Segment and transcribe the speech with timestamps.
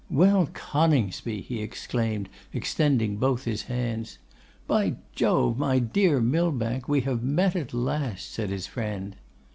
[0.09, 4.17] 'Well, Coningsby!' he exclaimed, extending both his hands.
[4.65, 5.59] 'By Jove!
[5.59, 9.15] my dear Millbank, we have met at last,' said his friend.